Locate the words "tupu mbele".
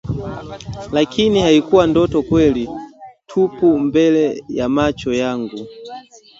3.27-4.43